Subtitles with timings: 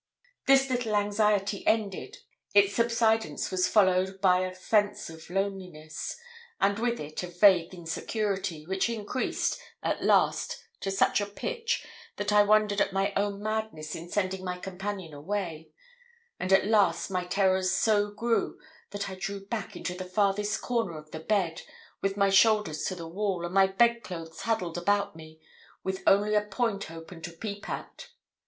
[0.47, 2.17] This little anxiety ended,
[2.55, 6.17] its subsidence was followed by a sense of loneliness,
[6.59, 11.85] and with it, of vague insecurity, which increased at last to such a pitch,
[12.15, 15.69] that I wondered at my own madness in sending my companion away;
[16.39, 18.57] and at last my terrors so grew,
[18.89, 21.61] that I drew back into the farthest corner of the bed,
[22.01, 25.39] with my shoulders to the wall, and my bed clothes huddled about me,
[25.83, 28.07] with only a point open to peep at.